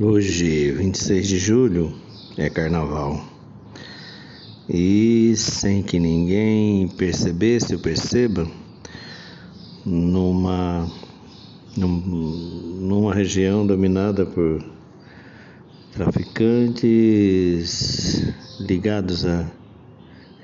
[0.00, 1.94] Hoje, 26 de julho,
[2.36, 3.24] é carnaval.
[4.68, 8.44] E sem que ninguém percebesse ou perceba,
[9.86, 10.90] numa,
[11.76, 14.64] numa região dominada por
[15.92, 19.48] traficantes ligados a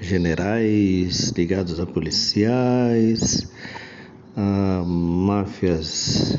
[0.00, 3.50] generais, ligados a policiais,
[4.36, 6.38] a máfias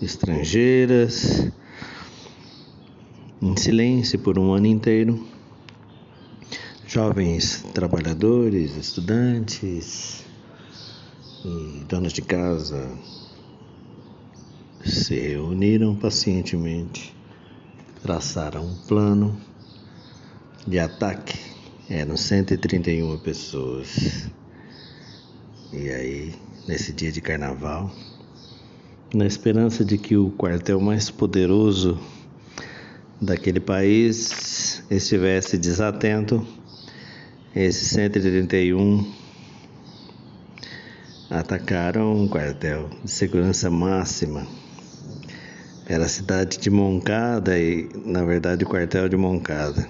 [0.00, 1.52] estrangeiras
[3.40, 5.26] em silêncio por um ano inteiro.
[6.86, 10.24] Jovens trabalhadores, estudantes
[11.44, 12.90] e donas de casa
[14.84, 17.14] se reuniram pacientemente,
[18.02, 19.36] traçaram um plano
[20.66, 21.38] de ataque.
[21.88, 24.28] Eram 131 pessoas.
[25.72, 26.34] E aí,
[26.66, 27.92] nesse dia de carnaval,
[29.14, 31.98] na esperança de que o quartel mais poderoso
[33.20, 36.46] daquele país estivesse desatento,
[37.54, 39.04] esses 131
[41.30, 44.46] atacaram um quartel de segurança máxima.
[45.88, 49.88] Era a cidade de Moncada e, na verdade, o quartel de Moncada.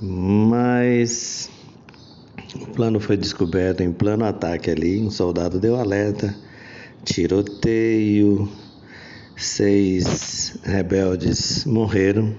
[0.00, 1.48] Mas
[2.54, 5.00] o plano foi descoberto em plano ataque ali.
[5.00, 6.34] Um soldado deu alerta,
[7.04, 8.50] tiroteio,
[9.36, 12.34] seis rebeldes morreram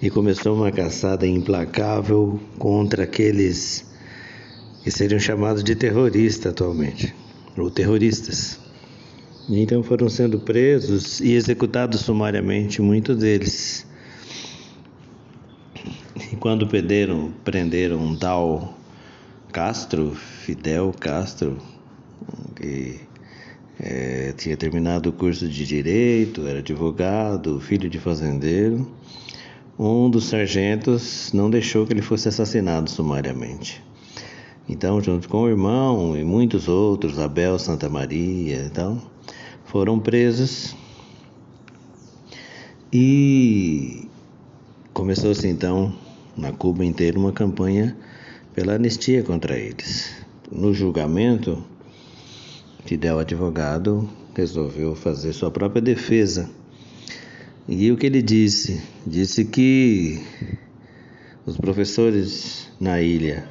[0.00, 3.84] e começou uma caçada implacável contra aqueles
[4.82, 7.14] que seriam chamados de terroristas atualmente,
[7.56, 8.58] ou terroristas.
[9.48, 13.86] Então foram sendo presos e executados sumariamente muitos deles.
[16.32, 18.76] E quando prenderam, prenderam um tal
[19.52, 21.58] Castro, Fidel Castro,
[22.56, 23.07] que
[23.80, 28.90] é, tinha terminado o curso de direito, era advogado, filho de fazendeiro.
[29.78, 33.82] Um dos sargentos não deixou que ele fosse assassinado sumariamente.
[34.68, 39.00] Então, junto com o irmão e muitos outros, Abel Santa Maria, então,
[39.64, 40.76] foram presos.
[42.92, 44.08] E
[44.92, 45.94] começou-se então
[46.36, 47.96] na Cuba inteira uma campanha
[48.54, 50.12] pela anistia contra eles.
[50.50, 51.62] No julgamento,
[52.84, 56.48] Fidel advogado resolveu fazer sua própria defesa.
[57.68, 58.80] E o que ele disse?
[59.06, 60.22] Disse que
[61.44, 63.44] os professores na ilha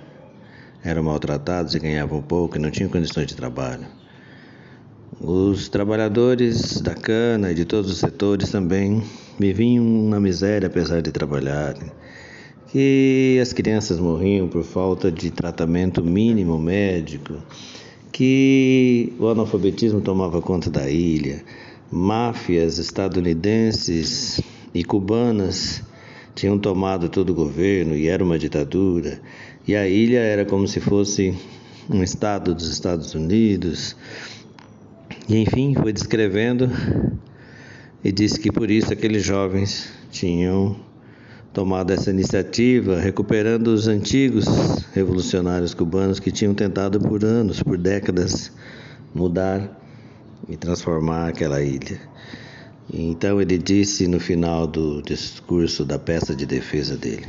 [0.83, 3.85] eram maltratados e ganhavam pouco e não tinham condições de trabalho.
[5.19, 9.03] Os trabalhadores da cana e de todos os setores também
[9.37, 11.91] viviam na miséria apesar de trabalharem.
[12.67, 17.35] Que as crianças morriam por falta de tratamento mínimo médico
[18.12, 21.44] que o analfabetismo tomava conta da ilha,
[21.91, 24.41] máfias estadunidenses
[24.73, 25.84] e cubanas
[26.35, 29.19] tinham tomado todo o governo e era uma ditadura,
[29.67, 31.35] e a ilha era como se fosse
[31.90, 33.96] um estado dos Estados Unidos.
[35.28, 36.69] E enfim, foi descrevendo
[38.03, 40.75] e disse que por isso aqueles jovens tinham
[41.53, 44.46] tomado essa iniciativa, recuperando os antigos
[44.94, 48.52] revolucionários cubanos que tinham tentado por anos, por décadas,
[49.13, 49.80] mudar
[50.47, 52.00] e transformar aquela ilha.
[52.94, 57.28] Então ele disse no final do discurso da peça de defesa dele: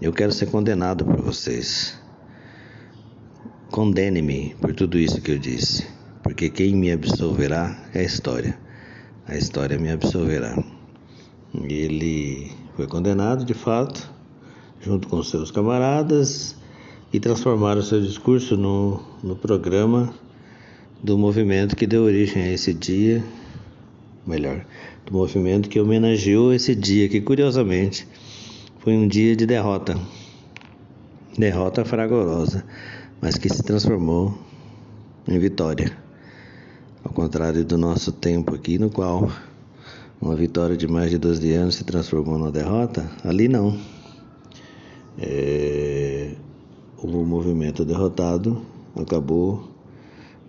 [0.00, 1.98] Eu quero ser condenado por vocês.
[3.70, 5.86] Condene-me por tudo isso que eu disse,
[6.22, 8.58] porque quem me absolverá é a história.
[9.26, 10.60] A história me absolverá.
[11.54, 14.10] Ele foi condenado de fato,
[14.80, 16.56] junto com seus camaradas,
[17.12, 20.14] e transformaram seu discurso no, no programa
[21.02, 23.22] do movimento que deu origem a esse dia,
[24.26, 24.64] melhor,
[25.04, 28.08] do movimento que homenageou esse dia, que curiosamente
[28.78, 30.00] foi um dia de derrota.
[31.36, 32.64] Derrota fragorosa,
[33.20, 34.38] mas que se transformou
[35.28, 35.94] em vitória.
[37.04, 39.30] Ao contrário do nosso tempo aqui, no qual
[40.20, 43.78] uma vitória de mais de 12 anos se transformou numa derrota, ali não.
[45.18, 46.34] É,
[46.98, 48.60] o movimento derrotado
[48.94, 49.70] acabou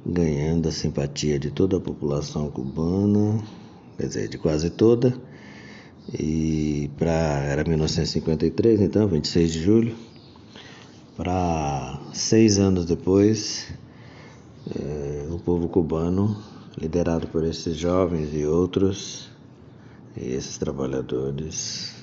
[0.05, 3.41] ganhando a simpatia de toda a população cubana,
[3.97, 5.13] quer dizer, de quase toda.
[6.19, 9.95] E para era 1953, então, 26 de julho.
[11.15, 13.73] Para seis anos depois,
[14.75, 16.35] é, o povo cubano,
[16.77, 19.30] liderado por esses jovens e outros,
[20.15, 21.93] e esses trabalhadores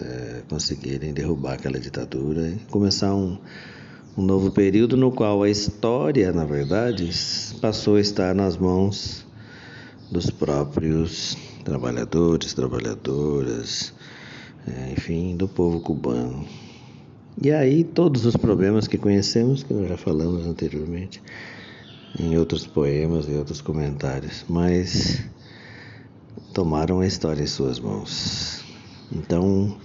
[0.00, 3.38] é, conseguirem derrubar aquela ditadura e começar um,
[4.16, 7.10] um novo período no qual a história, na verdade,
[7.60, 9.26] passou a estar nas mãos
[10.10, 13.92] dos próprios trabalhadores, trabalhadoras,
[14.66, 16.46] é, enfim, do povo cubano.
[17.40, 21.22] E aí todos os problemas que conhecemos, que nós já falamos anteriormente,
[22.18, 25.24] em outros poemas e outros comentários, mas
[26.58, 28.64] tomaram a história em suas mãos.
[29.12, 29.78] Então,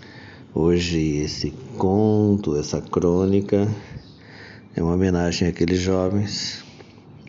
[0.56, 3.72] hoje esse conto, essa crônica
[4.76, 6.64] é uma homenagem àqueles jovens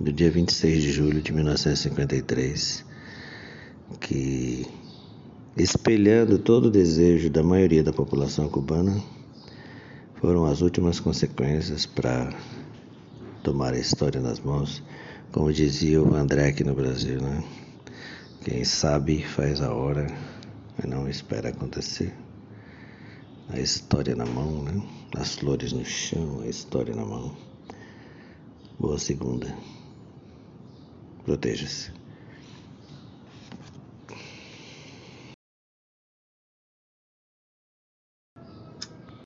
[0.00, 2.86] do dia 26 de julho de 1953
[4.00, 4.66] que
[5.58, 8.98] espelhando todo o desejo da maioria da população cubana
[10.22, 12.32] foram as últimas consequências para
[13.42, 14.82] tomar a história nas mãos,
[15.30, 17.44] como dizia o André aqui no Brasil, né?
[18.44, 20.06] Quem sabe faz a hora,
[20.76, 22.14] mas não espera acontecer.
[23.48, 24.82] A história na mão, né?
[25.16, 27.34] As flores no chão, a história na mão.
[28.78, 29.56] Boa segunda.
[31.24, 31.90] Proteja-se.